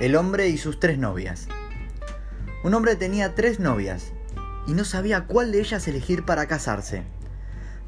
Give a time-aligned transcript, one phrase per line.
[0.00, 1.46] El hombre y sus tres novias.
[2.64, 4.12] Un hombre tenía tres novias
[4.66, 7.04] y no sabía cuál de ellas elegir para casarse.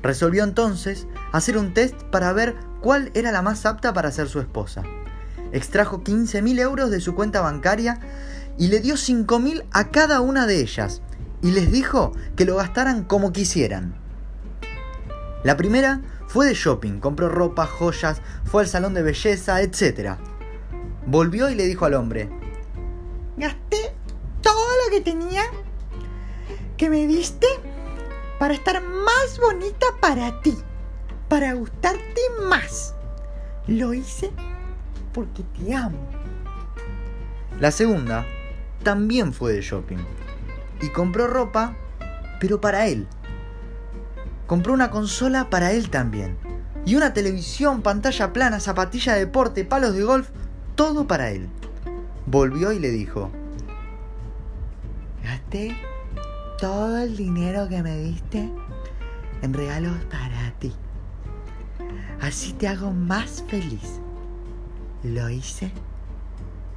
[0.02, 4.38] Resolvió entonces hacer un test para ver cuál era la más apta para ser su
[4.38, 4.84] esposa.
[5.50, 7.98] Extrajo 15.000 euros de su cuenta bancaria
[8.56, 11.02] y le dio 5.000 a cada una de ellas
[11.42, 13.96] y les dijo que lo gastaran como quisieran.
[15.42, 20.18] La primera fue de shopping, compró ropa, joyas, fue al salón de belleza, etc.
[21.06, 22.28] Volvió y le dijo al hombre,
[23.36, 23.94] Gasté
[24.42, 25.42] todo lo que tenía
[26.76, 27.46] que me diste
[28.38, 30.56] para estar más bonita para ti,
[31.28, 32.94] para gustarte más.
[33.66, 34.30] Lo hice
[35.12, 35.98] porque te amo.
[37.60, 38.26] La segunda
[38.82, 39.98] también fue de shopping
[40.80, 41.76] y compró ropa,
[42.40, 43.06] pero para él.
[44.46, 46.36] Compró una consola para él también.
[46.84, 50.28] Y una televisión, pantalla plana, zapatilla de deporte, palos de golf,
[50.76, 51.48] todo para él.
[52.26, 53.30] Volvió y le dijo,
[55.24, 55.76] Gasté
[56.60, 58.48] todo el dinero que me diste
[59.42, 60.72] en regalos para ti.
[62.20, 64.00] Así te hago más feliz.
[65.02, 65.72] Lo hice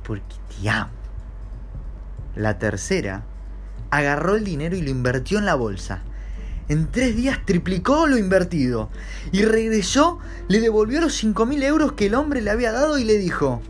[0.04, 0.92] porque te amo.
[2.36, 3.24] La tercera
[3.92, 6.02] agarró el dinero y lo invirtió en la bolsa.
[6.68, 8.90] En tres días triplicó lo invertido
[9.32, 13.18] y regresó, le devolvió los 5.000 euros que el hombre le había dado y le
[13.18, 13.62] dijo,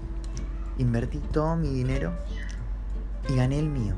[0.79, 2.13] invertí todo mi dinero
[3.27, 3.93] y gané el mío.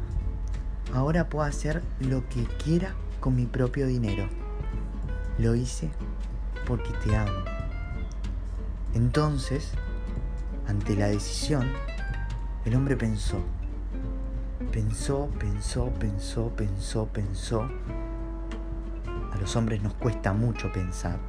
[0.93, 4.27] Ahora puedo hacer lo que quiera con mi propio dinero.
[5.37, 5.89] Lo hice
[6.67, 7.31] porque te amo.
[8.93, 9.71] Entonces,
[10.67, 11.71] ante la decisión,
[12.65, 13.37] el hombre pensó,
[14.71, 17.69] pensó, pensó, pensó, pensó, pensó.
[19.31, 21.19] A los hombres nos cuesta mucho pensar.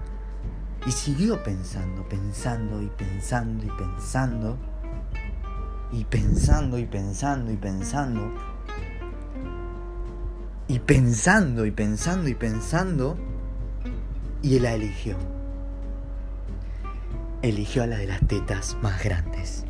[0.86, 4.71] Y siguió pensando, pensando y pensando y pensando.
[5.92, 8.32] Y pensando y pensando y pensando.
[10.68, 13.18] Y pensando y pensando y pensando.
[14.40, 15.16] Y la eligió.
[17.42, 19.66] Eligió a la de las tetas más grandes.